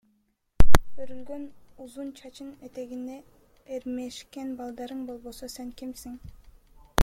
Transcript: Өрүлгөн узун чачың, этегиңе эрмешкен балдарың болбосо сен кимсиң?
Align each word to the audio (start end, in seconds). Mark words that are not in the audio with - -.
Өрүлгөн 1.03 1.43
узун 1.83 2.07
чачың, 2.21 2.49
этегиңе 2.69 3.19
эрмешкен 3.77 4.51
балдарың 4.63 5.07
болбосо 5.11 5.55
сен 5.59 5.73
кимсиң? 5.83 6.21